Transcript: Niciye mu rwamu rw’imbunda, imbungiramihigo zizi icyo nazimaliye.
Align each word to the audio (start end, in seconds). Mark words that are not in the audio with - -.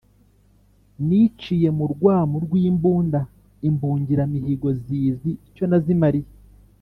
Niciye 1.07 1.69
mu 1.77 1.85
rwamu 1.93 2.35
rw’imbunda, 2.45 3.19
imbungiramihigo 3.67 4.69
zizi 4.83 5.31
icyo 5.49 5.65
nazimaliye. 5.69 6.31